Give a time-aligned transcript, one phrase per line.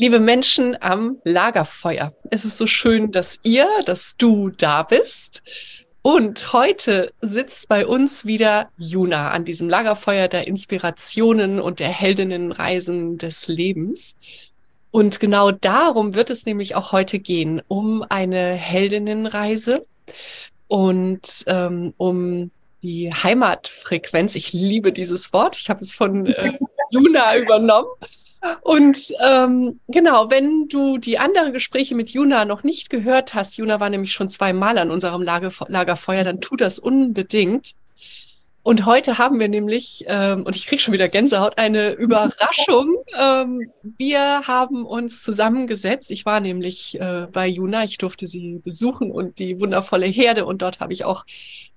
[0.00, 5.42] Liebe Menschen am Lagerfeuer, es ist so schön, dass ihr, dass du da bist.
[6.00, 13.18] Und heute sitzt bei uns wieder Juna an diesem Lagerfeuer der Inspirationen und der Heldinnenreisen
[13.18, 14.16] des Lebens.
[14.90, 19.84] Und genau darum wird es nämlich auch heute gehen, um eine Heldinnenreise
[20.66, 22.50] und ähm, um
[22.82, 24.34] die Heimatfrequenz.
[24.34, 25.58] Ich liebe dieses Wort.
[25.58, 26.54] Ich habe es von äh,
[26.90, 27.88] Juna übernommen.
[28.62, 33.80] Und ähm, genau, wenn du die anderen Gespräche mit Juna noch nicht gehört hast, Juna
[33.80, 37.74] war nämlich schon zweimal an unserem Lager, Lagerfeuer, dann tu das unbedingt.
[38.62, 42.96] Und heute haben wir nämlich, ähm, und ich krieg schon wieder Gänsehaut, eine Überraschung.
[43.18, 46.10] Ähm, wir haben uns zusammengesetzt.
[46.10, 50.44] Ich war nämlich äh, bei Juna, ich durfte sie besuchen und die wundervolle Herde.
[50.44, 51.24] Und dort habe ich auch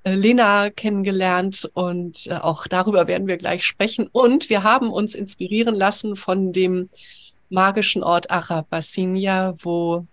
[0.03, 4.09] äh, Lena kennengelernt und äh, auch darüber werden wir gleich sprechen.
[4.11, 6.89] Und wir haben uns inspirieren lassen von dem
[7.49, 10.05] magischen Ort Arabassinia, wo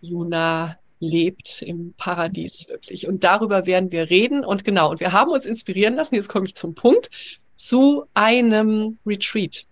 [0.00, 3.06] Juna lebt im Paradies wirklich.
[3.06, 4.44] Und darüber werden wir reden.
[4.44, 7.10] Und genau, und wir haben uns inspirieren lassen, jetzt komme ich zum Punkt,
[7.56, 9.66] zu einem Retreat.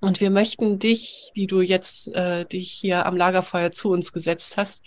[0.00, 4.56] Und wir möchten dich, die du jetzt äh, dich hier am Lagerfeuer zu uns gesetzt
[4.56, 4.84] hast,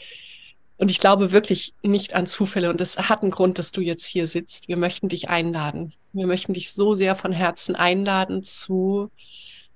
[0.79, 2.69] und ich glaube wirklich nicht an Zufälle.
[2.69, 4.69] Und es hat einen Grund, dass du jetzt hier sitzt.
[4.69, 5.91] Wir möchten dich einladen.
[6.13, 9.11] Wir möchten dich so sehr von Herzen einladen zu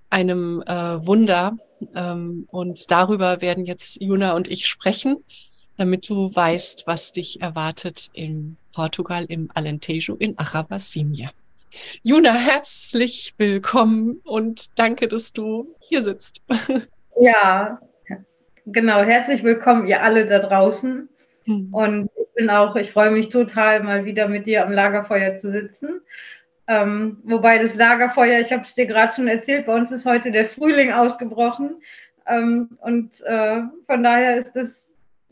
[0.10, 1.58] einem äh, Wunder.
[1.94, 5.18] Ähm, und darüber werden jetzt Juna und ich sprechen
[5.78, 11.32] damit du weißt, was dich erwartet in Portugal, im Alentejo, in Arabassimia.
[12.04, 16.42] Juna, herzlich willkommen und danke, dass du hier sitzt.
[17.22, 17.80] Ja,
[18.66, 19.04] genau.
[19.04, 21.08] Herzlich willkommen, ihr alle da draußen.
[21.46, 21.74] Hm.
[21.74, 25.52] Und ich bin auch, ich freue mich total, mal wieder mit dir am Lagerfeuer zu
[25.52, 26.02] sitzen.
[26.68, 30.32] Ähm, wobei das Lagerfeuer, ich habe es dir gerade schon erzählt, bei uns ist heute
[30.32, 31.84] der Frühling ausgebrochen.
[32.26, 34.83] Ähm, und äh, von daher ist es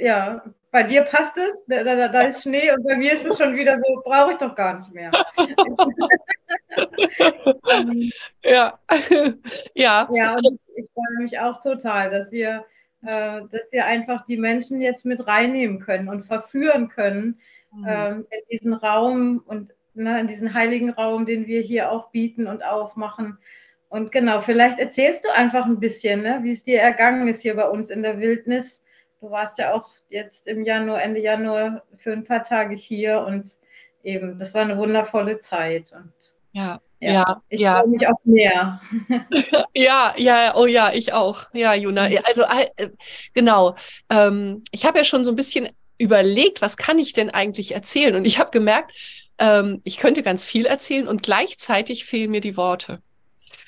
[0.01, 3.37] ja, bei dir passt es, da, da, da, ist Schnee und bei mir ist es
[3.37, 5.11] schon wieder so, brauche ich doch gar nicht mehr.
[8.43, 8.79] ja.
[9.75, 10.07] ja.
[10.11, 12.65] Ja, und ich freue mich auch total, dass wir,
[13.03, 17.41] äh, dass wir einfach die Menschen jetzt mit reinnehmen können und verführen können
[17.73, 17.85] mhm.
[17.85, 22.47] äh, in diesen Raum und ne, in diesen heiligen Raum, den wir hier auch bieten
[22.47, 23.37] und aufmachen.
[23.89, 27.57] Und genau, vielleicht erzählst du einfach ein bisschen, ne, wie es dir ergangen ist hier
[27.57, 28.81] bei uns in der Wildnis
[29.21, 33.51] du warst ja auch jetzt im Januar, Ende Januar für ein paar Tage hier und
[34.03, 35.91] eben, das war eine wundervolle Zeit.
[35.93, 36.11] Und
[36.51, 37.79] ja, ja, ja ich ja.
[37.79, 38.81] freue mich auch mehr.
[39.75, 41.45] ja, ja, oh ja, ich auch.
[41.53, 42.09] Ja, Juna.
[42.09, 42.19] Mhm.
[42.23, 42.89] Also äh,
[43.33, 43.75] genau.
[44.09, 48.15] Ähm, ich habe ja schon so ein bisschen überlegt, was kann ich denn eigentlich erzählen?
[48.15, 48.93] Und ich habe gemerkt,
[49.37, 53.01] ähm, ich könnte ganz viel erzählen und gleichzeitig fehlen mir die Worte.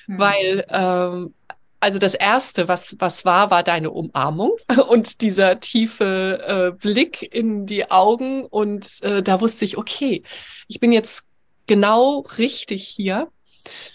[0.08, 0.20] Mhm.
[0.20, 1.34] Weil ähm,
[1.83, 4.53] also das erste, was, was war, war deine Umarmung
[4.88, 8.45] und dieser tiefe äh, Blick in die Augen.
[8.45, 10.24] Und äh, da wusste ich, okay,
[10.69, 11.27] ich bin jetzt
[11.68, 13.27] genau richtig hier.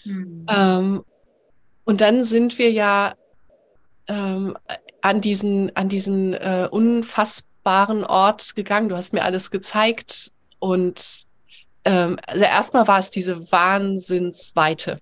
[0.04, 0.44] Mhm.
[0.50, 1.04] Ähm,
[1.84, 3.14] und dann sind wir ja
[4.06, 4.54] ähm,
[5.00, 8.90] an diesen, an diesen äh, unfassbaren Ort gegangen.
[8.90, 11.24] Du hast mir alles gezeigt und
[11.86, 15.00] ähm, also erstmal war es diese Wahnsinnsweite.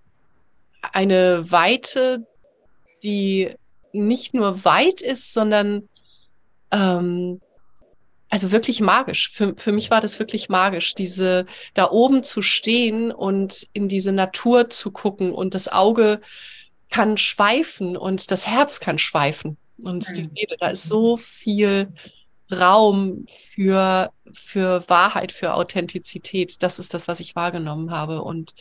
[0.92, 2.24] Eine Weite,
[3.02, 3.54] die
[3.92, 5.88] nicht nur weit ist, sondern
[6.70, 7.40] ähm,
[8.28, 9.30] also wirklich magisch.
[9.30, 14.12] Für, für mich war das wirklich magisch, diese da oben zu stehen und in diese
[14.12, 16.20] Natur zu gucken und das Auge
[16.90, 19.56] kann schweifen und das Herz kann schweifen.
[19.82, 20.14] Und mhm.
[20.14, 21.92] die Seele, da ist so viel
[22.52, 26.62] Raum für, für Wahrheit, für Authentizität.
[26.62, 28.22] Das ist das, was ich wahrgenommen habe.
[28.22, 28.54] Und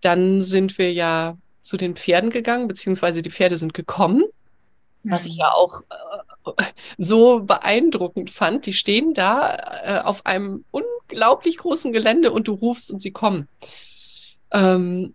[0.00, 4.24] dann sind wir ja zu den Pferden gegangen, beziehungsweise die Pferde sind gekommen,
[5.04, 5.40] was ich mhm.
[5.40, 6.62] ja auch äh,
[6.98, 8.66] so beeindruckend fand.
[8.66, 13.48] Die stehen da äh, auf einem unglaublich großen Gelände und du rufst und sie kommen.
[14.50, 15.14] Ähm,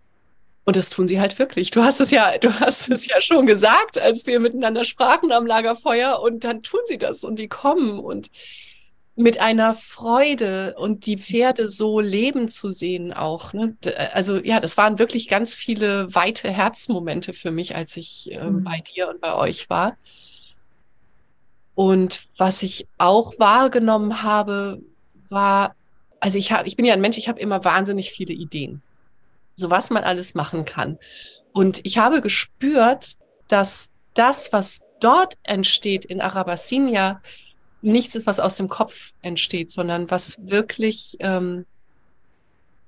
[0.64, 1.70] und das tun sie halt wirklich.
[1.70, 5.46] Du hast es ja, du hast es ja schon gesagt, als wir miteinander sprachen am
[5.46, 8.30] Lagerfeuer und dann tun sie das und die kommen und
[9.18, 13.52] mit einer Freude und die Pferde so leben zu sehen auch.
[13.52, 13.76] Ne?
[14.12, 18.64] Also ja, das waren wirklich ganz viele weite Herzmomente für mich, als ich äh, mhm.
[18.64, 19.96] bei dir und bei euch war.
[21.74, 24.80] Und was ich auch wahrgenommen habe,
[25.28, 25.74] war,
[26.20, 28.82] also ich habe, ich bin ja ein Mensch, ich habe immer wahnsinnig viele Ideen
[29.58, 30.98] so was man alles machen kann.
[31.52, 33.16] Und ich habe gespürt,
[33.48, 37.20] dass das, was dort entsteht in Arabassinia,
[37.82, 41.64] nichts ist, was aus dem Kopf entsteht, sondern was wirklich ähm,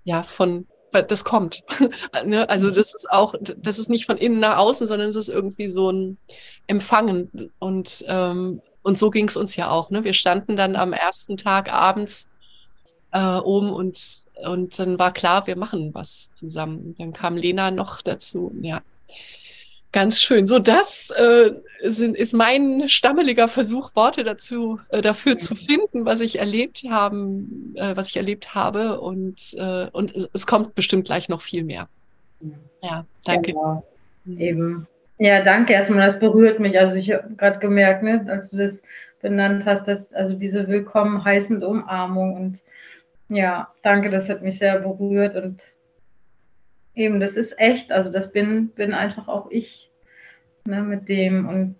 [0.04, 1.62] ja von das kommt.
[2.25, 2.48] ne?
[2.48, 2.75] Also mhm.
[2.75, 5.90] das ist auch, das ist nicht von innen nach außen, sondern es ist irgendwie so
[5.90, 6.19] ein
[6.66, 7.52] Empfangen.
[7.60, 9.90] Und, ähm, und so ging es uns ja auch.
[9.90, 10.02] Ne?
[10.02, 12.28] Wir standen dann am ersten Tag abends
[13.12, 16.94] äh, oben und und dann war klar, wir machen was zusammen.
[16.98, 18.52] Dann kam Lena noch dazu.
[18.62, 18.82] Ja,
[19.92, 20.46] ganz schön.
[20.46, 21.52] So, das äh,
[21.82, 27.75] sind, ist mein stammeliger Versuch, Worte dazu äh, dafür zu finden, was ich erlebt haben,
[27.76, 29.00] äh, was ich erlebt habe.
[29.00, 31.88] Und, äh, und es, es, kommt bestimmt gleich noch viel mehr.
[32.82, 33.52] Ja, danke.
[33.52, 33.82] Ja,
[34.25, 34.38] genau.
[34.38, 34.87] Eben.
[35.19, 36.06] Ja, danke erstmal.
[36.06, 36.78] Das berührt mich.
[36.78, 38.78] Also ich habe gerade gemerkt, ne, als du das
[39.20, 42.58] benannt hast, dass also diese willkommen heißende Umarmung und
[43.28, 45.60] ja, danke, das hat mich sehr berührt und
[46.94, 49.90] eben, das ist echt, also das bin, bin einfach auch ich
[50.64, 51.76] ne, mit dem und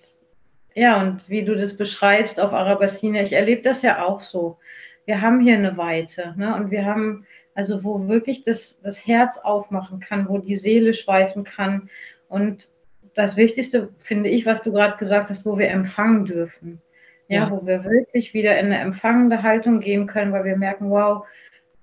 [0.75, 4.59] ja, und wie du das beschreibst auf Arabassina, ich erlebe das ja auch so.
[5.05, 9.37] Wir haben hier eine Weite ne, und wir haben, also wo wirklich das, das Herz
[9.39, 11.91] aufmachen kann, wo die Seele schweifen kann
[12.29, 12.71] und
[13.15, 16.81] das Wichtigste finde ich, was du gerade gesagt hast, wo wir empfangen dürfen.
[17.29, 20.91] Ja, ja, wo wir wirklich wieder in eine empfangende Haltung gehen können, weil wir merken,
[20.91, 21.25] wow,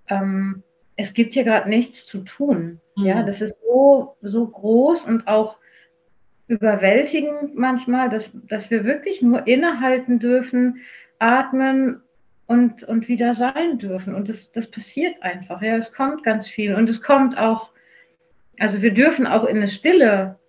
[0.09, 0.63] ähm,
[0.97, 2.81] es gibt hier gerade nichts zu tun.
[2.95, 3.05] Mhm.
[3.05, 5.57] Ja, das ist so, so groß und auch
[6.47, 10.81] überwältigend manchmal, dass, dass wir wirklich nur innehalten dürfen,
[11.19, 12.01] atmen
[12.47, 14.15] und, und wieder sein dürfen.
[14.15, 15.61] Und das, das passiert einfach.
[15.61, 16.73] Ja, es kommt ganz viel.
[16.73, 17.69] Und es kommt auch,
[18.59, 20.39] also wir dürfen auch in eine Stille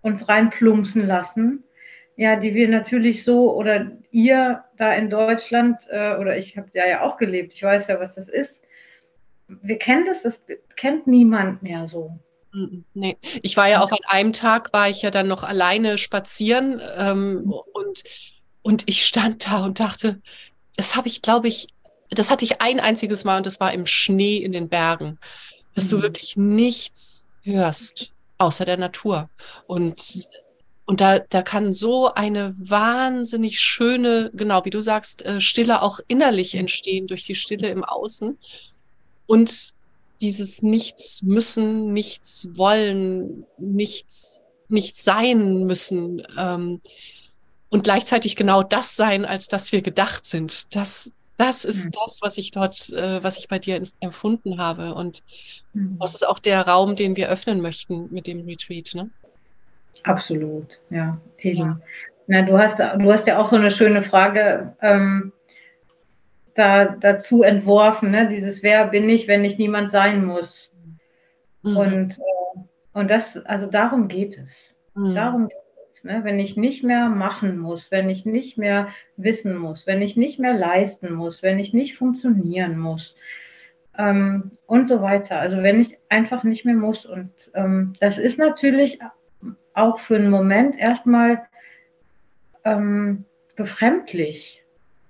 [0.00, 1.62] uns reinplumpsen lassen.
[2.16, 6.84] Ja, die wir natürlich so oder ihr da in Deutschland äh, oder ich habe ja
[6.84, 8.64] ja auch gelebt, ich weiß ja, was das ist,
[9.48, 10.40] wir kennen das, das
[10.76, 12.18] kennt niemand mehr so.
[12.94, 16.80] Nee, ich war ja auch an einem Tag, war ich ja dann noch alleine spazieren
[16.96, 18.04] ähm, und,
[18.62, 20.20] und ich stand da und dachte,
[20.76, 21.68] das habe ich, glaube ich,
[22.10, 25.18] das hatte ich ein einziges Mal und das war im Schnee in den Bergen,
[25.74, 25.96] dass mhm.
[25.96, 29.28] du wirklich nichts hörst außer der Natur.
[29.66, 30.28] Und,
[30.86, 36.00] und da, da kann so eine wahnsinnig schöne, genau wie du sagst, äh, Stille auch
[36.08, 38.38] innerlich entstehen durch die Stille im Außen.
[39.28, 39.74] Und
[40.20, 46.26] dieses Nichts müssen, nichts wollen, nichts, nichts sein müssen.
[46.36, 46.80] Ähm,
[47.68, 50.74] und gleichzeitig genau das sein, als dass wir gedacht sind.
[50.74, 51.90] Das, das ist mhm.
[51.92, 54.94] das, was ich dort, äh, was ich bei dir empfunden habe.
[54.94, 55.22] Und
[55.74, 55.98] mhm.
[56.00, 58.92] das ist auch der Raum, den wir öffnen möchten mit dem Retreat.
[58.94, 59.10] Ne?
[60.02, 61.58] Absolut, ja, eben.
[61.58, 61.80] Ja.
[62.26, 65.32] Na, du hast, du hast ja auch so eine schöne Frage ähm,
[66.58, 68.28] da, dazu entworfen, ne?
[68.28, 70.72] dieses Wer bin ich, wenn ich niemand sein muss.
[71.62, 71.76] Mhm.
[71.76, 72.60] Und, äh,
[72.94, 74.74] und das, also darum geht es.
[74.94, 75.14] Mhm.
[75.14, 75.58] Darum geht
[75.94, 76.02] es.
[76.02, 76.20] Ne?
[76.24, 80.40] Wenn ich nicht mehr machen muss, wenn ich nicht mehr wissen muss, wenn ich nicht
[80.40, 83.14] mehr leisten muss, wenn ich nicht funktionieren muss
[83.96, 85.38] ähm, und so weiter.
[85.38, 87.06] Also wenn ich einfach nicht mehr muss.
[87.06, 88.98] Und ähm, das ist natürlich
[89.74, 91.42] auch für einen Moment erstmal
[92.64, 94.64] ähm, befremdlich.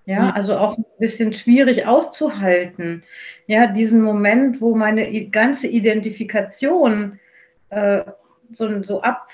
[0.08, 3.04] Ja, also auch ein bisschen schwierig auszuhalten.
[3.46, 7.20] Ja, diesen Moment, wo meine ganze Identifikation
[7.68, 8.04] äh,
[8.50, 9.28] so, so ab,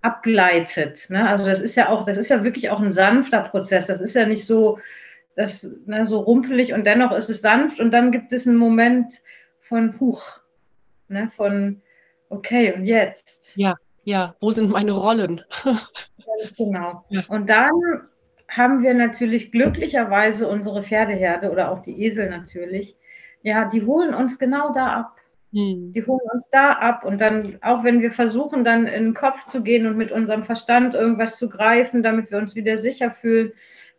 [0.00, 1.08] abgleitet.
[1.10, 1.28] Ne?
[1.28, 3.86] Also das ist ja auch, das ist ja wirklich auch ein sanfter Prozess.
[3.86, 4.80] Das ist ja nicht so,
[5.36, 9.14] das, ne, so rumpelig und dennoch ist es sanft und dann gibt es einen Moment
[9.60, 10.40] von Huch,
[11.06, 11.82] ne, von
[12.30, 13.52] okay und jetzt.
[13.54, 15.42] Ja, ja, wo sind meine Rollen?
[16.56, 17.04] genau.
[17.10, 17.22] Ja.
[17.28, 18.09] Und dann
[18.50, 22.96] haben wir natürlich glücklicherweise unsere Pferdeherde oder auch die Esel natürlich.
[23.42, 25.16] Ja, die holen uns genau da ab.
[25.52, 25.92] Hm.
[25.94, 29.46] Die holen uns da ab und dann, auch wenn wir versuchen, dann in den Kopf
[29.46, 33.52] zu gehen und mit unserem Verstand irgendwas zu greifen, damit wir uns wieder sicher fühlen,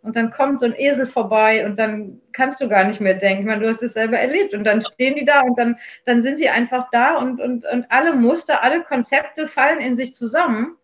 [0.04, 3.42] und dann kommt so ein Esel vorbei und dann kannst du gar nicht mehr denken.
[3.42, 6.24] Ich meine, du hast es selber erlebt und dann stehen die da und dann, dann
[6.24, 10.76] sind sie einfach da und, und, und alle Muster, alle Konzepte fallen in sich zusammen.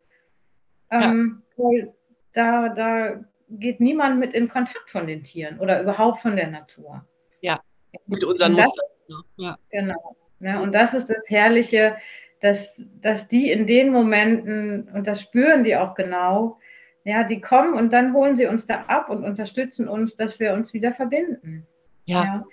[0.92, 1.94] Ähm, weil
[2.34, 7.06] da, da geht niemand mit in Kontakt von den Tieren oder überhaupt von der Natur.
[7.42, 7.60] Ja,
[8.06, 8.90] mit unseren Mustern.
[9.38, 9.58] Ja.
[9.72, 10.16] Genau.
[10.40, 11.98] Ja, und das ist das Herrliche,
[12.42, 16.60] dass, dass die in den Momenten, und das spüren die auch genau,
[17.04, 20.54] ja, die kommen und dann holen sie uns da ab und unterstützen uns, dass wir
[20.54, 21.66] uns wieder verbinden.
[22.06, 22.46] Ja.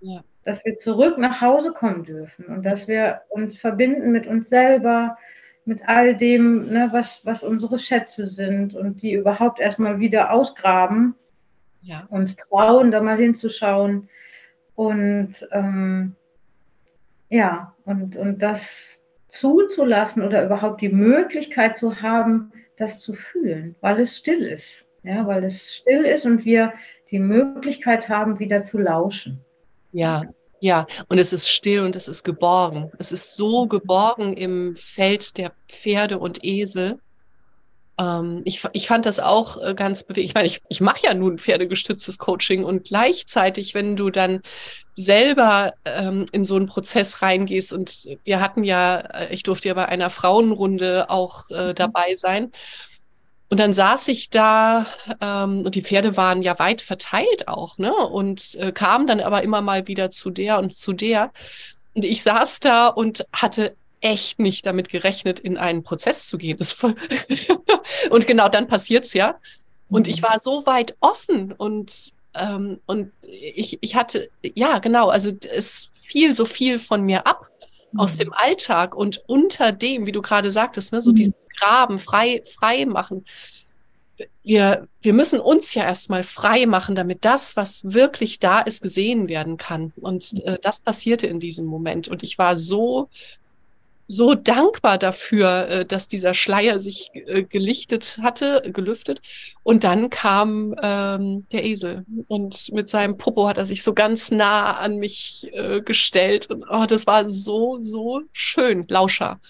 [0.00, 0.24] ja.
[0.44, 5.16] Dass wir zurück nach Hause kommen dürfen und dass wir uns verbinden mit uns selber,
[5.64, 11.14] mit all dem, ne, was, was unsere Schätze sind und die überhaupt erstmal wieder ausgraben,
[11.82, 12.06] ja.
[12.10, 14.08] uns trauen, da mal hinzuschauen
[14.74, 16.16] und ähm,
[17.28, 18.68] ja, und, und das
[19.28, 24.84] zuzulassen oder überhaupt die Möglichkeit zu haben, das zu fühlen, weil es still ist.
[25.04, 26.74] Ja, weil es still ist und wir
[27.10, 29.40] die Möglichkeit haben, wieder zu lauschen.
[29.90, 30.22] Ja,
[30.62, 32.92] ja, und es ist still und es ist geborgen.
[33.00, 37.00] Es ist so geborgen im Feld der Pferde und Esel.
[37.98, 40.28] Ähm, ich, ich fand das auch äh, ganz bewegend.
[40.30, 44.40] Ich meine, ich, ich mache ja nun pferdegestütztes Coaching und gleichzeitig, wenn du dann
[44.94, 49.74] selber ähm, in so einen Prozess reingehst und wir hatten ja, äh, ich durfte ja
[49.74, 51.74] bei einer Frauenrunde auch äh, mhm.
[51.74, 52.52] dabei sein.
[53.52, 54.86] Und dann saß ich da
[55.20, 57.94] ähm, und die Pferde waren ja weit verteilt auch, ne?
[57.94, 61.34] Und äh, kamen dann aber immer mal wieder zu der und zu der.
[61.92, 66.58] Und ich saß da und hatte echt nicht damit gerechnet, in einen Prozess zu gehen.
[68.10, 69.34] und genau dann passiert's ja.
[69.90, 70.28] Und ich mhm.
[70.28, 76.32] war so weit offen und ähm, und ich, ich hatte, ja, genau, also es fiel
[76.32, 77.41] so viel von mir ab
[77.96, 81.16] aus dem Alltag und unter dem, wie du gerade sagtest, ne, so mhm.
[81.16, 83.24] dieses Graben frei, frei machen.
[84.42, 89.28] Wir, wir müssen uns ja erstmal frei machen, damit das, was wirklich da ist, gesehen
[89.28, 89.92] werden kann.
[89.96, 92.08] Und äh, das passierte in diesem Moment.
[92.08, 93.08] Und ich war so
[94.08, 99.20] so dankbar dafür, äh, dass dieser Schleier sich äh, gelichtet hatte, gelüftet.
[99.62, 104.30] Und dann kam ähm, der Esel und mit seinem Popo hat er sich so ganz
[104.30, 106.50] nah an mich äh, gestellt.
[106.50, 108.84] Und oh, das war so, so schön.
[108.88, 109.40] Lauscher.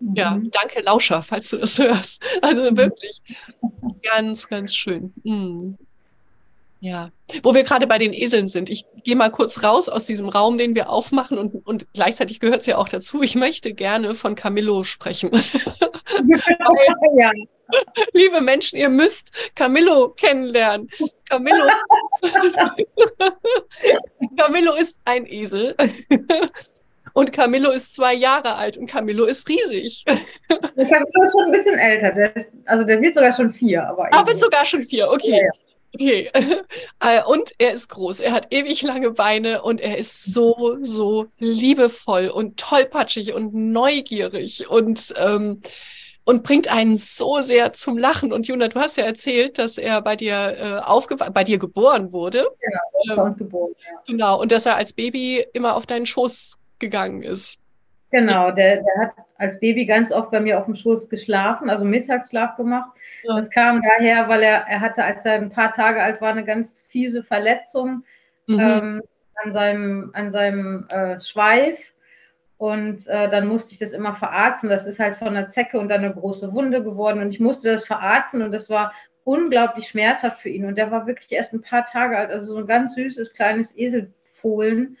[0.00, 0.14] Mhm.
[0.14, 2.22] Ja, danke, Lauscher, falls du das hörst.
[2.42, 2.76] Also mhm.
[2.76, 3.22] wirklich
[4.02, 5.12] ganz, ganz schön.
[5.24, 5.78] Mhm.
[6.86, 7.10] Ja,
[7.42, 8.70] wo wir gerade bei den Eseln sind.
[8.70, 12.60] Ich gehe mal kurz raus aus diesem Raum, den wir aufmachen und, und gleichzeitig gehört
[12.60, 13.22] es ja auch dazu.
[13.22, 15.32] Ich möchte gerne von Camillo sprechen.
[17.16, 17.32] ja.
[18.12, 20.88] Liebe Menschen, ihr müsst Camillo kennenlernen.
[21.28, 21.64] Camillo,
[24.38, 25.74] Camillo ist ein Esel.
[27.14, 30.04] Und Camillo ist zwei Jahre alt und Camillo ist riesig.
[30.46, 32.12] Camillo ist schon ein bisschen älter.
[32.12, 33.88] Der ist, also der wird sogar schon vier.
[33.88, 35.30] Aber ah, wird sogar schon vier, okay.
[35.30, 35.50] Ja, ja.
[35.94, 36.30] Okay.
[37.00, 38.20] Äh, und er ist groß.
[38.20, 44.68] Er hat ewig lange Beine und er ist so, so liebevoll und tollpatschig und neugierig
[44.68, 45.60] und, ähm,
[46.24, 48.32] und bringt einen so sehr zum Lachen.
[48.32, 52.12] Und Juna, du hast ja erzählt, dass er bei dir äh, aufge bei dir geboren
[52.12, 52.46] wurde.
[53.04, 54.02] Ja, ähm, geboren, ja.
[54.06, 54.40] Genau.
[54.40, 57.58] Und dass er als Baby immer auf deinen Schoß gegangen ist.
[58.10, 61.84] Genau, der, der hat als Baby ganz oft bei mir auf dem Schoß geschlafen, also
[61.84, 62.90] Mittagsschlaf gemacht.
[63.24, 63.36] Ja.
[63.36, 66.44] Das kam daher, weil er, er hatte, als er ein paar Tage alt war, eine
[66.44, 68.04] ganz fiese Verletzung
[68.46, 68.60] mhm.
[68.60, 69.02] ähm,
[69.42, 71.78] an seinem, an seinem äh, Schweif.
[72.58, 74.70] Und äh, dann musste ich das immer verarzten.
[74.70, 77.20] Das ist halt von einer Zecke und dann eine große Wunde geworden.
[77.20, 78.92] Und ich musste das verarzten und das war
[79.24, 80.64] unglaublich schmerzhaft für ihn.
[80.64, 83.76] Und der war wirklich erst ein paar Tage alt, also so ein ganz süßes kleines
[83.76, 84.96] Eselfohlen.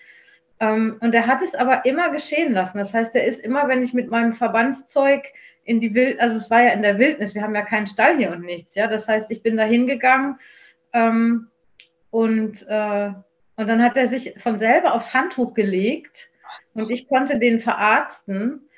[0.58, 2.78] Ähm, und er hat es aber immer geschehen lassen.
[2.78, 5.24] Das heißt, er ist immer, wenn ich mit meinem Verbandszeug
[5.64, 8.16] in die Wild, also es war ja in der Wildnis, wir haben ja keinen Stall
[8.16, 8.86] hier und nichts, ja.
[8.86, 10.38] Das heißt, ich bin da hingegangen
[10.92, 11.48] ähm,
[12.10, 13.10] und, äh,
[13.56, 16.30] und dann hat er sich von selber aufs Handtuch gelegt
[16.74, 18.68] und ich konnte den verarzten.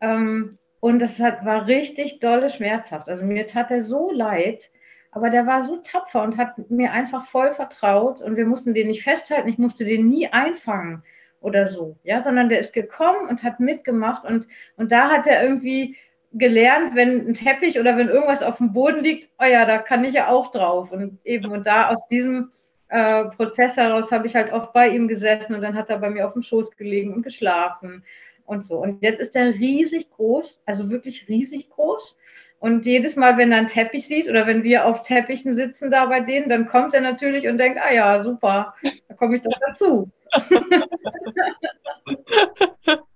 [0.00, 3.08] Ähm, und das hat, war richtig dolle schmerzhaft.
[3.08, 4.70] Also mir tat er so leid,
[5.10, 8.88] aber der war so tapfer und hat mir einfach voll vertraut und wir mussten den
[8.88, 11.02] nicht festhalten, ich musste den nie einfangen
[11.46, 15.44] oder so, ja, sondern der ist gekommen und hat mitgemacht und, und da hat er
[15.44, 15.96] irgendwie
[16.32, 20.04] gelernt, wenn ein Teppich oder wenn irgendwas auf dem Boden liegt, oh ja, da kann
[20.04, 20.90] ich ja auch drauf.
[20.90, 22.50] Und eben, und da aus diesem
[22.88, 26.10] äh, Prozess heraus habe ich halt oft bei ihm gesessen und dann hat er bei
[26.10, 28.04] mir auf dem Schoß gelegen und geschlafen
[28.44, 28.78] und so.
[28.78, 32.18] Und jetzt ist er riesig groß, also wirklich riesig groß.
[32.58, 36.06] Und jedes Mal, wenn er einen Teppich sieht oder wenn wir auf Teppichen sitzen da
[36.06, 38.74] bei denen, dann kommt er natürlich und denkt, ah ja, super,
[39.08, 40.10] da komme ich doch dazu.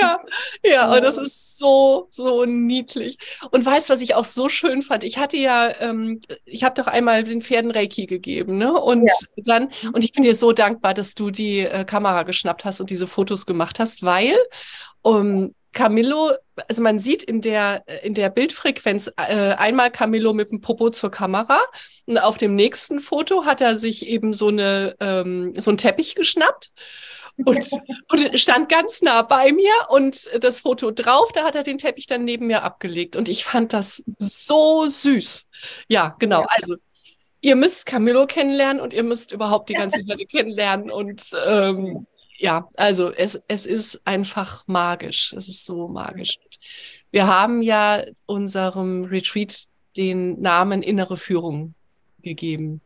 [0.00, 0.20] ja,
[0.64, 3.16] ja, und das ist so, so niedlich.
[3.50, 5.04] Und weißt du, was ich auch so schön fand?
[5.04, 8.72] Ich hatte ja, ähm, ich habe doch einmal den Pferden Reiki gegeben, ne?
[8.72, 9.42] Und ja.
[9.44, 12.90] dann, und ich bin dir so dankbar, dass du die äh, Kamera geschnappt hast und
[12.90, 14.34] diese Fotos gemacht hast, weil
[15.02, 16.32] um, Camillo,
[16.68, 21.10] also man sieht in der, in der Bildfrequenz äh, einmal Camillo mit dem Popo zur
[21.10, 21.60] Kamera
[22.06, 26.16] und auf dem nächsten Foto hat er sich eben so eine, ähm, so einen Teppich
[26.16, 26.72] geschnappt
[27.36, 27.70] und,
[28.10, 32.06] und stand ganz nah bei mir und das Foto drauf, da hat er den Teppich
[32.06, 35.48] dann neben mir abgelegt und ich fand das so süß.
[35.88, 36.46] Ja, genau.
[36.48, 36.76] Also
[37.40, 42.06] ihr müsst Camillo kennenlernen und ihr müsst überhaupt die ganze Welt kennenlernen und ähm,
[42.40, 45.34] ja, also es, es ist einfach magisch.
[45.34, 46.38] Es ist so magisch.
[47.10, 49.66] Wir haben ja unserem Retreat
[49.96, 51.74] den Namen innere Führung
[52.22, 52.80] gegeben.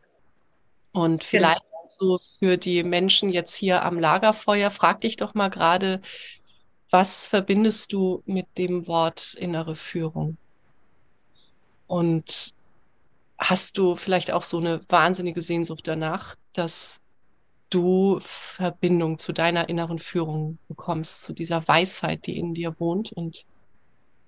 [0.91, 1.29] Und genau.
[1.29, 6.01] vielleicht so für die Menschen jetzt hier am Lagerfeuer, frag dich doch mal gerade,
[6.89, 10.35] was verbindest du mit dem Wort innere Führung?
[11.87, 12.53] Und
[13.37, 16.99] hast du vielleicht auch so eine wahnsinnige Sehnsucht danach, dass
[17.69, 23.45] du Verbindung zu deiner inneren Führung bekommst, zu dieser Weisheit, die in dir wohnt und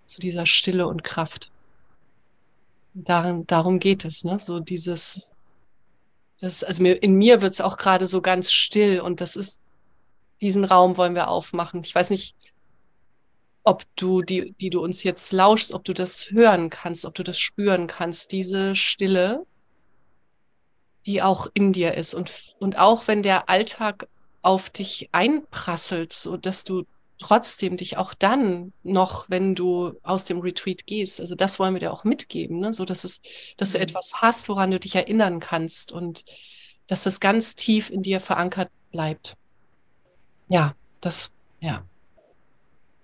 [0.07, 1.51] zu dieser Stille und Kraft.
[2.93, 4.39] Darin, darum geht es, ne?
[4.39, 5.31] So dieses
[6.39, 9.59] das, also mir, in mir wird es auch gerade so ganz still und das ist,
[10.39, 11.83] diesen Raum wollen wir aufmachen.
[11.83, 12.35] Ich weiß nicht,
[13.63, 17.23] ob du, die, die du uns jetzt lauschst, ob du das hören kannst, ob du
[17.23, 19.45] das spüren kannst, diese Stille,
[21.07, 22.13] die auch in dir ist.
[22.13, 24.07] Und, und auch wenn der Alltag
[24.41, 26.85] auf dich einprasselt, so dass du
[27.19, 31.79] trotzdem dich auch dann noch, wenn du aus dem Retreat gehst, also das wollen wir
[31.79, 32.73] dir auch mitgeben, ne?
[32.73, 33.21] so dass es,
[33.57, 33.83] dass du mhm.
[33.83, 36.23] etwas hast, woran du dich erinnern kannst und
[36.87, 39.35] dass das ganz tief in dir verankert bleibt.
[40.49, 41.83] Ja, das, ja.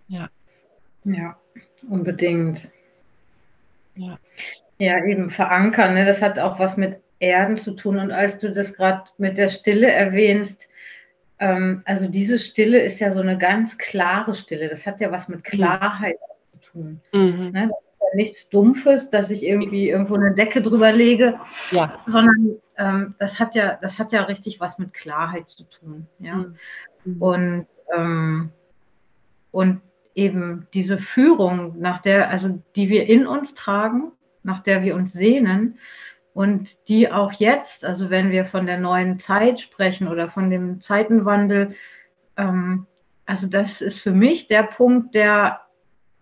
[0.08, 0.30] Ja.
[1.06, 1.38] Ja,
[1.90, 2.70] unbedingt.
[3.96, 4.20] Ja.
[4.78, 6.06] Ja, eben verankern, ne?
[6.06, 7.98] das hat auch was mit Erden zu tun.
[7.98, 10.68] Und als du das gerade mit der Stille erwähnst,
[11.40, 14.68] ähm, also diese Stille ist ja so eine ganz klare Stille.
[14.68, 15.44] Das hat ja was mit.
[15.44, 16.18] Klarheit
[16.52, 17.02] zu tun.
[17.14, 17.52] Mhm.
[17.52, 17.70] Ne?
[17.70, 21.40] Das ist ja nichts Dumpfes, dass ich irgendwie irgendwo eine Decke drüber lege,
[21.72, 21.98] ja.
[22.08, 26.08] sondern ähm, das, hat ja, das hat ja richtig was mit Klarheit zu tun.
[26.20, 26.36] Ja?
[26.36, 26.56] Mhm.
[27.06, 27.22] mhm.
[27.22, 28.52] Und, ähm,
[29.52, 29.82] und
[30.16, 34.12] eben diese Führung, nach der, also die wir in uns tragen,
[34.44, 35.80] nach der wir uns sehnen,
[36.34, 40.82] und die auch jetzt, also wenn wir von der neuen Zeit sprechen oder von dem
[40.82, 41.76] Zeitenwandel,
[42.38, 42.88] ähm,
[43.26, 45.62] also das ist für mich der Punkt, der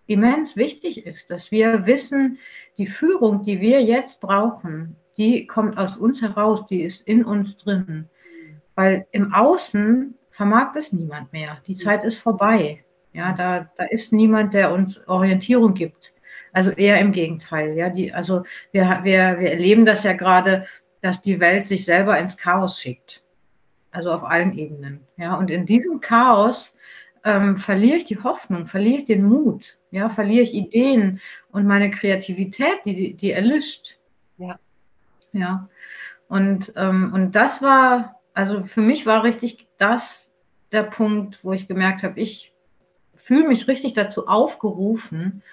[0.08, 2.40] immens wichtig ist, dass wir wissen,
[2.78, 7.58] die Führung, die wir jetzt brauchen, die kommt aus uns heraus, die ist in uns
[7.58, 8.10] drin.
[8.76, 11.58] Weil im Außen vermag es niemand mehr.
[11.68, 12.84] Die Zeit ist vorbei.
[13.14, 16.14] Ja, da, da ist niemand, der uns Orientierung gibt.
[16.54, 17.76] Also eher im Gegenteil.
[17.78, 20.68] Ja, die, also wir, wir, wir erleben das ja gerade,
[21.02, 23.22] dass die Welt sich selber ins Chaos schickt.
[23.92, 25.02] Also auf allen Ebenen.
[25.18, 26.74] Ja, und in diesem Chaos
[27.24, 31.20] ähm, verliere ich die Hoffnung, verliere ich den Mut, ja, verliere ich Ideen
[31.52, 33.98] und meine Kreativität, die, die erlischt.
[34.38, 34.60] Ja.
[35.34, 35.70] Ja.
[36.28, 40.32] Und, ähm, und das war, also für mich war richtig das
[40.72, 42.54] der Punkt, wo ich gemerkt habe, ich
[43.16, 45.44] fühle mich richtig dazu aufgerufen,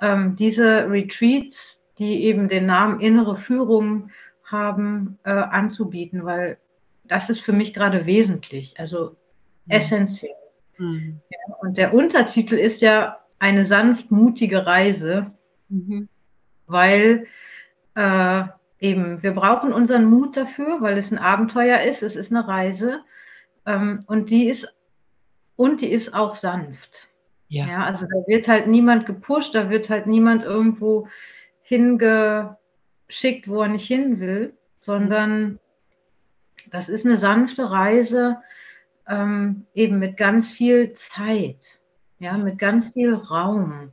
[0.00, 4.10] ähm, diese Retreats, die eben den Namen innere Führung
[4.44, 6.58] haben, äh, anzubieten, weil
[7.04, 9.16] das ist für mich gerade wesentlich, also
[9.66, 9.72] mhm.
[9.72, 10.34] essentiell.
[10.78, 11.20] Mhm.
[11.30, 15.32] Ja, und der Untertitel ist ja eine sanftmutige Reise,
[15.68, 16.08] mhm.
[16.66, 17.26] weil
[17.94, 18.44] äh,
[18.78, 23.00] eben wir brauchen unseren Mut dafür, weil es ein Abenteuer ist, es ist eine Reise
[23.66, 24.72] ähm, und die ist
[25.56, 27.09] und die ist auch sanft.
[27.50, 27.66] Ja.
[27.66, 31.08] ja, also da wird halt niemand gepusht, da wird halt niemand irgendwo
[31.62, 35.58] hingeschickt, wo er nicht hin will, sondern
[36.70, 38.36] das ist eine sanfte Reise,
[39.08, 41.80] ähm, eben mit ganz viel Zeit,
[42.20, 43.90] ja, mit ganz viel Raum,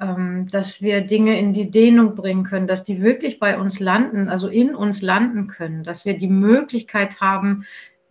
[0.00, 4.30] ähm, dass wir Dinge in die Dehnung bringen können, dass die wirklich bei uns landen,
[4.30, 7.66] also in uns landen können, dass wir die Möglichkeit haben,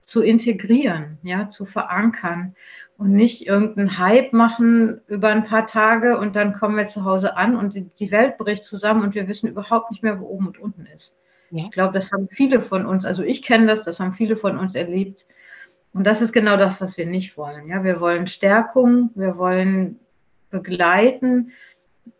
[0.06, 2.56] zu integrieren, ja, zu verankern
[2.98, 7.36] und nicht irgendeinen Hype machen über ein paar Tage und dann kommen wir zu Hause
[7.38, 10.60] an und die Welt bricht zusammen und wir wissen überhaupt nicht mehr, wo oben und
[10.60, 11.14] unten ist.
[11.50, 11.66] Ja.
[11.66, 14.58] Ich glaube, das haben viele von uns, also ich kenne das, das haben viele von
[14.58, 15.26] uns erlebt.
[15.94, 17.68] Und das ist genau das, was wir nicht wollen.
[17.68, 20.00] Ja, wir wollen Stärkung, wir wollen
[20.50, 21.52] begleiten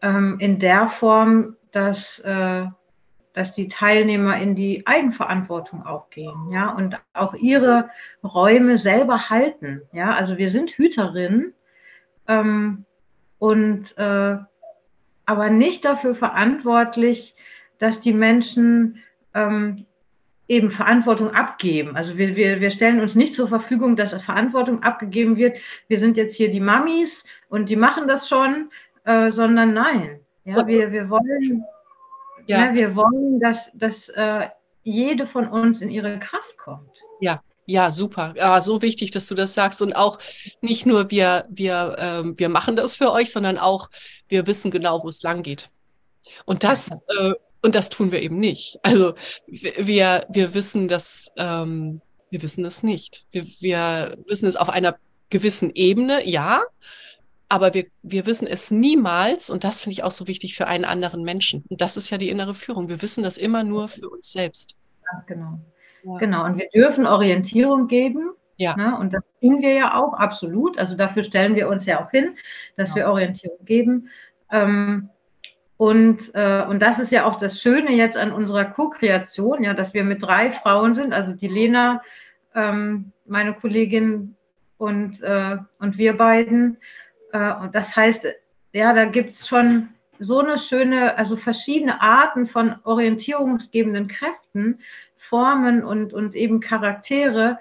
[0.02, 2.66] ähm, in der Form, dass äh,
[3.34, 7.90] dass die Teilnehmer in die Eigenverantwortung auch gehen, ja, und auch ihre
[8.24, 10.14] Räume selber halten, ja.
[10.14, 11.54] Also wir sind Hüterinnen
[12.28, 12.86] ähm,
[13.40, 14.38] und äh,
[15.26, 17.36] aber nicht dafür verantwortlich,
[17.80, 19.00] dass die Menschen
[19.34, 19.86] ähm,
[20.48, 21.96] eben Verantwortung abgeben.
[21.96, 25.58] Also wir, wir, wir stellen uns nicht zur Verfügung, dass Verantwortung abgegeben wird.
[25.88, 28.70] Wir sind jetzt hier die Mamis und die machen das schon,
[29.06, 30.20] äh, sondern nein.
[30.46, 31.64] Ja, wir, wir wollen
[32.48, 32.68] ja.
[32.68, 34.48] Ne, wir wollen, dass, dass äh,
[34.84, 36.92] jede von uns in ihre Kraft kommt.
[37.22, 38.34] Ja, ja, super.
[38.36, 39.82] Ja, so wichtig, dass du das sagst.
[39.82, 40.20] Und auch
[40.62, 43.90] nicht nur wir, wir, ähm, wir machen das für euch, sondern auch
[44.28, 45.70] wir wissen genau, wo es lang geht.
[46.46, 48.80] Und das, äh, und das tun wir eben nicht.
[48.84, 49.14] Also
[49.48, 53.26] wir, wir wissen das, ähm, wir wissen es nicht.
[53.32, 54.98] Wir, wir wissen es auf einer
[55.30, 56.64] gewissen Ebene, ja,
[57.54, 60.86] aber wir, wir wissen es niemals, und das finde ich auch so wichtig für einen
[60.86, 61.64] anderen Menschen.
[61.70, 62.90] Und das ist ja die innere Führung.
[62.90, 64.76] Wir wissen das immer nur für uns selbst.
[65.04, 65.60] Ja, genau.
[66.04, 66.18] Ja.
[66.18, 66.46] Genau.
[66.46, 68.32] Und wir dürfen Orientierung geben.
[68.58, 68.76] Ja.
[68.76, 68.98] Ne?
[68.98, 70.80] Und das tun wir ja auch, absolut.
[70.80, 72.36] Also dafür stellen wir uns ja auch hin,
[72.76, 72.96] dass ja.
[72.96, 74.10] wir Orientierung geben.
[74.52, 75.10] Ähm,
[75.78, 79.94] und, äh, und das ist ja auch das Schöne jetzt an unserer Co-Kreation, ja, dass
[79.94, 82.02] wir mit drei Frauen sind, also die Lena,
[82.56, 84.36] ähm, meine Kollegin
[84.80, 86.78] und, äh, und wir beiden.
[87.34, 88.26] Äh, und das heißt,
[88.72, 94.80] ja, da gibt es schon so eine schöne, also verschiedene Arten von orientierungsgebenden Kräften,
[95.18, 97.60] Formen und, und eben Charaktere,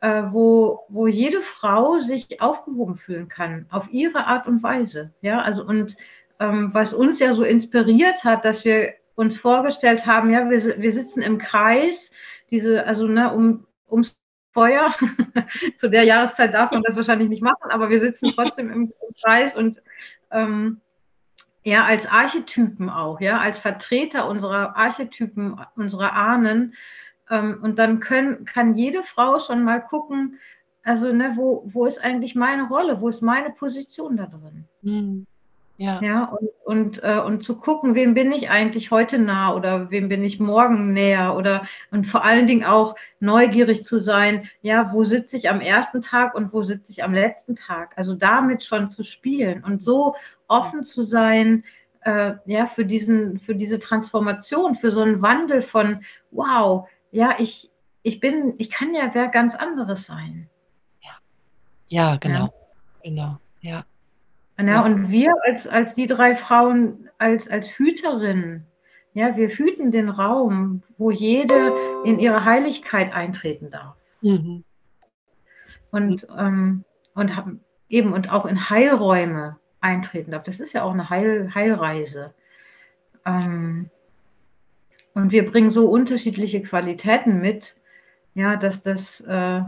[0.00, 5.12] äh, wo, wo jede Frau sich aufgehoben fühlen kann, auf ihre Art und Weise.
[5.20, 5.96] Ja, also und
[6.40, 10.92] ähm, was uns ja so inspiriert hat, dass wir uns vorgestellt haben, ja, wir, wir
[10.92, 12.10] sitzen im Kreis,
[12.50, 14.19] diese, also ne, um, ums
[14.52, 14.94] Feuer.
[15.78, 19.56] Zu der Jahreszeit darf man das wahrscheinlich nicht machen, aber wir sitzen trotzdem im, Kreis
[19.56, 19.82] und
[20.30, 20.80] ähm,
[21.62, 26.74] ja, als Archetypen auch, ja, als Vertreter unserer Archetypen, unserer Ahnen.
[27.28, 30.38] Ähm, und dann können, kann jede Frau schon mal gucken,
[30.82, 34.64] also ne, wo, wo ist eigentlich meine Rolle, wo ist meine Position da drin?
[34.82, 35.26] Mhm.
[35.80, 35.98] Ja.
[36.02, 40.10] ja und, und, äh, und zu gucken, wem bin ich eigentlich heute nah oder wem
[40.10, 45.04] bin ich morgen näher oder und vor allen Dingen auch neugierig zu sein, ja, wo
[45.04, 47.94] sitze ich am ersten Tag und wo sitze ich am letzten Tag?
[47.96, 50.16] Also damit schon zu spielen und so
[50.48, 51.64] offen zu sein,
[52.02, 57.70] äh, ja, für diesen, für diese Transformation, für so einen Wandel von, wow, ja, ich,
[58.02, 60.50] ich bin, ich kann ja wer ganz anderes sein.
[61.00, 61.12] Ja,
[61.88, 62.44] ja genau.
[62.44, 62.50] Ja.
[63.02, 63.84] Genau, ja.
[64.66, 68.66] Ja, und wir als, als die drei Frauen, als, als Hüterinnen,
[69.14, 71.72] ja, wir hüten den Raum, wo jede
[72.04, 73.96] in ihre Heiligkeit eintreten darf.
[74.20, 74.64] Mhm.
[75.90, 80.44] Und, ähm, und haben eben und auch in Heilräume eintreten darf.
[80.44, 82.32] Das ist ja auch eine Heil, Heilreise.
[83.26, 83.90] Ähm,
[85.14, 87.74] und wir bringen so unterschiedliche Qualitäten mit,
[88.34, 89.62] ja, dass das, äh,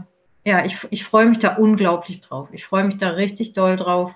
[0.45, 2.49] ja, ich, ich freue mich da unglaublich drauf.
[2.53, 4.13] Ich freue mich da richtig doll drauf,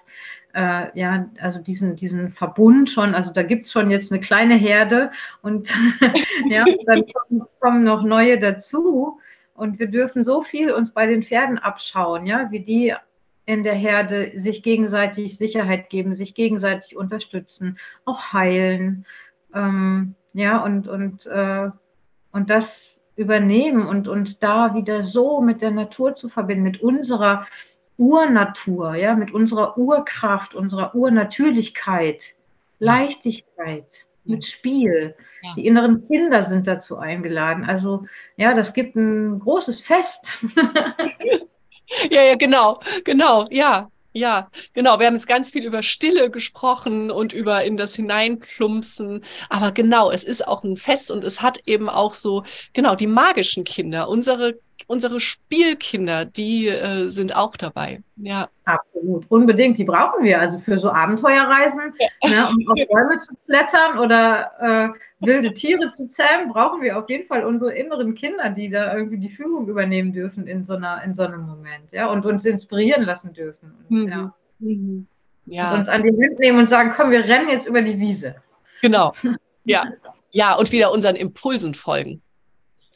[0.54, 4.56] äh, ja, also diesen, diesen Verbund schon, also da gibt es schon jetzt eine kleine
[4.56, 5.70] Herde und
[6.50, 7.04] ja, dann
[7.60, 9.20] kommen, noch neue dazu.
[9.54, 12.94] Und wir dürfen so viel uns bei den Pferden abschauen, ja, wie die
[13.46, 19.06] in der Herde sich gegenseitig Sicherheit geben, sich gegenseitig unterstützen, auch heilen,
[19.54, 21.70] ähm, ja, und, und, äh,
[22.32, 27.48] und das übernehmen und uns da wieder so mit der Natur zu verbinden, mit unserer
[27.98, 32.22] Urnatur, ja, mit unserer Urkraft, unserer Urnatürlichkeit,
[32.80, 33.86] Leichtigkeit,
[34.24, 35.16] mit Spiel.
[35.42, 35.54] Ja.
[35.56, 37.66] Die inneren Kinder sind dazu eingeladen.
[37.66, 38.06] Also
[38.36, 40.38] ja, das gibt ein großes Fest.
[42.12, 43.90] ja, ja, genau, genau, ja.
[44.14, 45.00] Ja, genau.
[45.00, 49.24] Wir haben jetzt ganz viel über Stille gesprochen und über in das Hineinplumpsen.
[49.48, 53.06] Aber genau, es ist auch ein Fest und es hat eben auch so, genau, die
[53.06, 54.58] magischen Kinder, unsere
[54.88, 58.02] unsere Spielkinder, die äh, sind auch dabei.
[58.16, 58.50] Ja.
[58.64, 59.78] Absolut, unbedingt.
[59.78, 62.30] Die brauchen wir also für so Abenteuerreisen, ja.
[62.30, 67.10] ne, um auf Bäume zu klettern oder äh, wilde Tiere zu zähmen, brauchen wir auf
[67.10, 71.04] jeden Fall unsere inneren Kinder, die da irgendwie die Führung übernehmen dürfen in so, einer,
[71.04, 73.74] in so einem Moment, ja, und uns inspirieren lassen dürfen.
[73.90, 74.08] Mhm.
[74.08, 74.34] Ja.
[74.60, 75.08] Mhm.
[75.46, 75.72] ja.
[75.72, 78.36] Und uns an die Hand nehmen und sagen, komm, wir rennen jetzt über die Wiese.
[78.82, 79.14] Genau.
[79.70, 79.84] Ja.
[80.32, 82.22] Ja, und wieder unseren Impulsen folgen.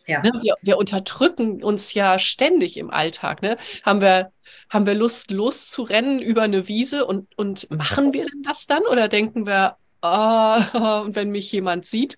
[0.07, 0.21] Ja.
[0.21, 3.41] Ne, wir, wir, unterdrücken uns ja ständig im Alltag.
[3.41, 3.57] Ne?
[3.85, 4.31] Haben, wir,
[4.69, 8.83] haben wir Lust, loszurennen über eine Wiese und, und machen wir denn das dann?
[8.83, 12.17] Oder denken wir, oh, wenn mich jemand sieht?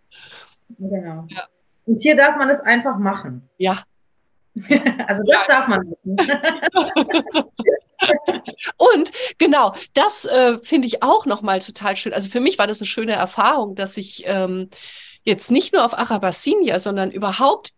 [0.80, 1.26] Genau.
[1.30, 1.44] Ja.
[1.86, 3.50] Und hier darf man es einfach machen.
[3.58, 3.84] Ja.
[5.08, 5.46] also das ja.
[5.48, 6.32] darf man nicht.
[8.78, 12.14] Und genau, das äh, finde ich auch nochmal total schön.
[12.14, 14.70] Also für mich war das eine schöne Erfahrung, dass ich ähm,
[15.24, 17.74] jetzt nicht nur auf Arabassinia, sondern überhaupt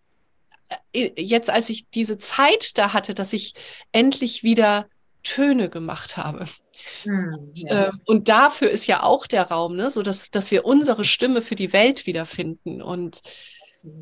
[0.93, 3.53] äh, jetzt, als ich diese Zeit da hatte, dass ich
[3.91, 4.87] endlich wieder
[5.23, 6.45] Töne gemacht habe.
[7.03, 7.87] Hm, ja.
[7.87, 9.89] äh, und dafür ist ja auch der Raum, ne?
[9.89, 13.21] so dass, dass wir unsere Stimme für die Welt wiederfinden und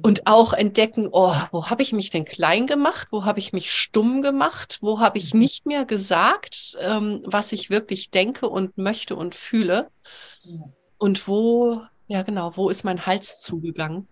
[0.01, 3.09] und auch entdecken, oh, wo habe ich mich denn klein gemacht?
[3.11, 4.77] Wo habe ich mich stumm gemacht?
[4.81, 5.41] Wo habe ich mhm.
[5.41, 9.89] nicht mehr gesagt, ähm, was ich wirklich denke und möchte und fühle?
[10.97, 14.07] Und wo, ja genau, wo ist mein Hals zugegangen?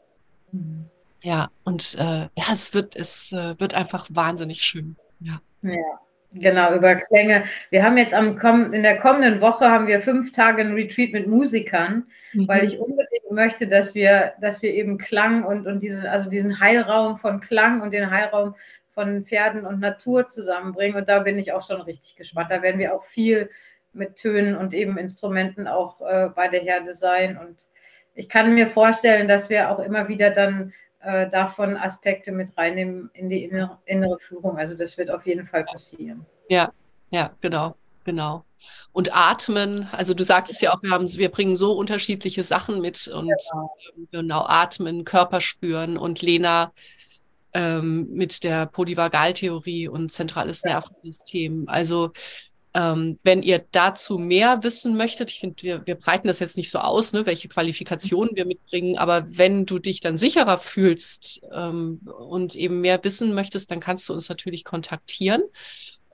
[0.52, 0.86] Mhm.
[1.22, 4.96] Ja, und äh, ja, es wird, es äh, wird einfach wahnsinnig schön.
[5.20, 5.42] Ja.
[5.62, 6.00] ja.
[6.34, 7.44] Genau, über Klänge.
[7.72, 8.40] Wir haben jetzt am
[8.72, 12.48] in der kommenden Woche haben wir fünf Tage ein Retreat mit Musikern, mhm.
[12.48, 16.62] weil ich unbedingt möchte, dass wir, dass wir eben Klang und, und diesen, also diesen
[16.62, 18.56] Heilraum von Klang und den Heilraum
[18.94, 20.96] von Pferden und Natur zusammenbringen.
[20.96, 22.50] Und da bin ich auch schon richtig gespannt.
[22.50, 23.50] Da werden wir auch viel
[23.92, 27.38] mit Tönen und eben Instrumenten auch äh, bei der Herde sein.
[27.38, 27.58] Und
[28.16, 33.10] ich kann mir vorstellen, dass wir auch immer wieder dann äh, davon Aspekte mit reinnehmen
[33.14, 34.58] in die innere, innere Führung.
[34.58, 36.26] Also das wird auf jeden Fall passieren.
[36.50, 36.72] Ja,
[37.10, 38.46] ja, genau, genau.
[38.92, 43.08] Und atmen, also du sagtest ja auch, wir, haben, wir bringen so unterschiedliche Sachen mit
[43.08, 43.76] und genau,
[44.12, 46.72] genau atmen, Körper spüren und Lena
[47.54, 51.66] ähm, mit der Polyvagaltheorie und zentrales Nervensystem.
[51.68, 52.12] Also
[52.74, 56.72] ähm, wenn ihr dazu mehr wissen möchtet, ich finde, wir, wir breiten das jetzt nicht
[56.72, 62.00] so aus, ne, welche Qualifikationen wir mitbringen, aber wenn du dich dann sicherer fühlst ähm,
[62.06, 65.42] und eben mehr wissen möchtest, dann kannst du uns natürlich kontaktieren.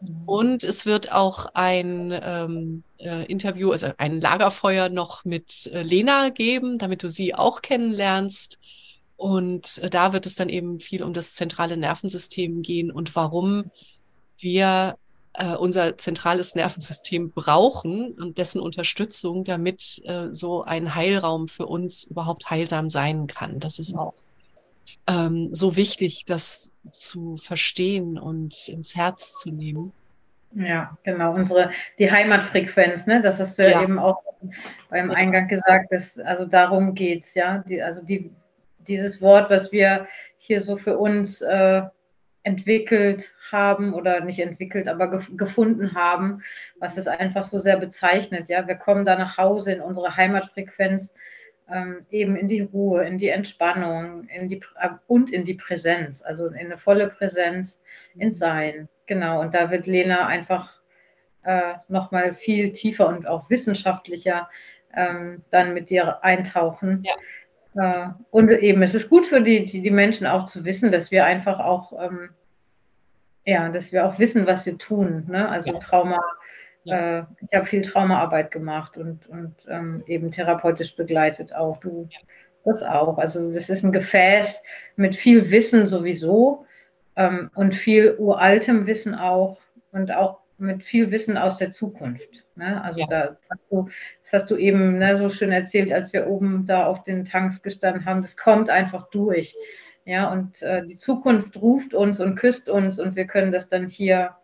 [0.01, 0.23] Mhm.
[0.25, 6.29] Und es wird auch ein ähm, äh, Interview, also ein Lagerfeuer noch mit äh, Lena
[6.29, 8.59] geben, damit du sie auch kennenlernst.
[9.15, 13.69] Und äh, da wird es dann eben viel um das zentrale Nervensystem gehen und warum
[14.39, 14.97] wir
[15.37, 22.03] äh, unser zentrales Nervensystem brauchen und dessen Unterstützung, damit äh, so ein Heilraum für uns
[22.03, 23.59] überhaupt heilsam sein kann.
[23.59, 24.15] Das ist auch
[25.07, 29.93] ähm, so wichtig, das zu verstehen und ins Herz zu nehmen.
[30.53, 33.21] Ja, genau, unsere, die Heimatfrequenz, ne?
[33.21, 34.21] Das hast du ja, ja eben auch
[34.89, 37.59] beim Eingang gesagt, dass, also darum geht's, ja.
[37.59, 38.31] Die, also die,
[38.87, 41.83] dieses Wort, was wir hier so für uns äh,
[42.47, 46.41] entwickelt haben oder nicht entwickelt, aber gef gefunden haben,
[46.79, 48.47] was es einfach so sehr bezeichnet.
[48.47, 51.13] Ja, wir kommen da nach Hause in unsere Heimatfrequenz,
[51.69, 54.61] ähm, eben in die Ruhe, in die Entspannung, in die
[55.07, 57.81] und in die Präsenz, also in eine volle Präsenz,
[58.15, 58.87] in Sein.
[59.07, 59.41] Genau.
[59.41, 60.79] Und da wird Lena einfach
[61.43, 64.49] äh, noch mal viel tiefer und auch wissenschaftlicher
[64.95, 67.03] ähm, dann mit dir eintauchen.
[67.03, 67.13] Ja.
[67.77, 71.11] Äh, und eben, es ist gut für die, die, die, Menschen auch zu wissen, dass
[71.11, 72.29] wir einfach auch, ähm,
[73.45, 75.25] ja, dass wir auch wissen, was wir tun.
[75.27, 75.47] Ne?
[75.47, 75.79] Also ja.
[75.79, 76.19] Trauma,
[76.83, 77.19] ja.
[77.19, 81.79] Äh, ich habe viel Traumaarbeit gemacht und, und ähm, eben therapeutisch begleitet auch.
[81.79, 82.07] Du
[82.67, 83.17] das auch.
[83.17, 84.61] Also das ist ein Gefäß
[84.95, 86.65] mit viel Wissen sowieso
[87.15, 89.57] ähm, und viel uraltem Wissen auch
[89.91, 92.45] und auch mit viel Wissen aus der Zukunft.
[92.55, 92.83] Ne?
[92.83, 93.07] Also ja.
[93.07, 93.89] da hast du,
[94.23, 97.61] das hast du eben ne, so schön erzählt, als wir oben da auf den Tanks
[97.61, 98.21] gestanden haben.
[98.21, 99.55] Das kommt einfach durch.
[100.05, 103.87] Ja, und äh, die Zukunft ruft uns und küsst uns und wir können das dann
[103.87, 104.35] hier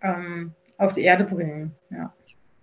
[0.00, 1.74] ähm, auf die Erde bringen.
[1.90, 2.12] Ja.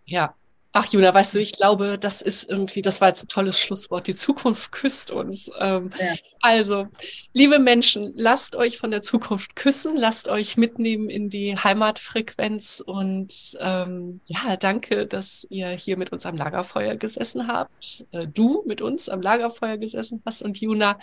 [0.05, 0.35] Ja,
[0.75, 4.07] Ach, Juna, weißt du, ich glaube, das ist irgendwie, das war jetzt ein tolles Schlusswort.
[4.07, 5.51] Die Zukunft küsst uns.
[5.59, 6.15] Ähm, ja.
[6.41, 6.87] Also,
[7.31, 13.55] liebe Menschen, lasst euch von der Zukunft küssen, lasst euch mitnehmen in die Heimatfrequenz und
[13.59, 18.07] ähm, ja, danke, dass ihr hier mit uns am Lagerfeuer gesessen habt.
[18.11, 20.97] Äh, du mit uns am Lagerfeuer gesessen hast und Juna,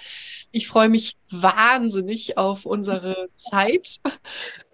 [0.51, 4.01] ich freue mich wahnsinnig auf unsere Zeit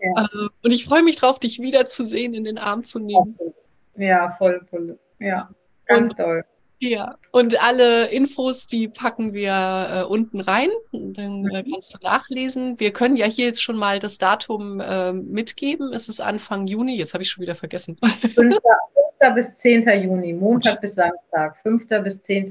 [0.00, 0.24] ja.
[0.24, 3.36] äh, und ich freue mich drauf, dich wiederzusehen, in den Arm zu nehmen.
[3.38, 3.52] Okay.
[3.96, 4.98] Ja, voll, voll.
[5.18, 5.48] Ja,
[5.86, 6.44] ganz und, toll.
[6.78, 10.68] Ja, und alle Infos, die packen wir äh, unten rein.
[10.92, 11.72] Dann äh, mhm.
[11.72, 12.78] kannst du nachlesen.
[12.78, 15.94] Wir können ja hier jetzt schon mal das Datum äh, mitgeben.
[15.94, 16.96] Es ist Anfang Juni.
[16.96, 17.96] Jetzt habe ich schon wieder vergessen.
[18.34, 18.34] 5.
[18.34, 19.34] 5.
[19.34, 19.88] bis 10.
[20.02, 21.56] Juni, Montag bis Samstag.
[21.62, 21.88] 5.
[22.04, 22.50] bis 10.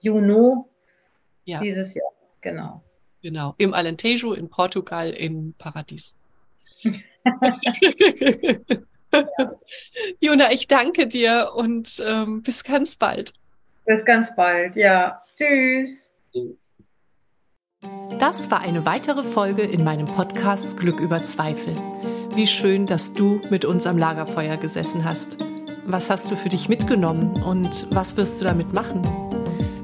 [0.00, 0.62] Juni
[1.44, 1.60] ja.
[1.60, 2.12] dieses Jahr.
[2.42, 2.82] Genau.
[3.22, 3.54] Genau.
[3.56, 6.14] Im Alentejo in Portugal in Paradies.
[10.20, 13.32] Juna, ich danke dir und ähm, bis ganz bald.
[13.84, 15.22] Bis ganz bald, ja.
[15.36, 15.90] Tschüss.
[16.32, 16.56] Tschüss.
[18.18, 21.72] Das war eine weitere Folge in meinem Podcast Glück über Zweifel.
[22.34, 25.36] Wie schön, dass du mit uns am Lagerfeuer gesessen hast.
[25.84, 29.02] Was hast du für dich mitgenommen und was wirst du damit machen?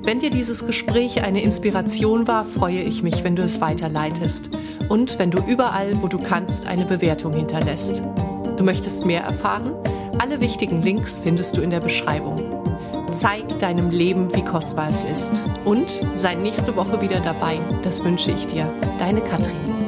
[0.05, 4.51] Wenn dir dieses Gespräch eine Inspiration war, freue ich mich, wenn du es weiterleitest
[4.89, 8.03] und wenn du überall, wo du kannst, eine Bewertung hinterlässt.
[8.59, 9.73] Du möchtest mehr erfahren?
[10.19, 12.37] Alle wichtigen Links findest du in der Beschreibung.
[13.09, 15.41] Zeig deinem Leben, wie kostbar es ist.
[15.65, 17.61] Und sei nächste Woche wieder dabei.
[17.85, 18.69] Das wünsche ich dir.
[18.99, 19.88] Deine Katrin.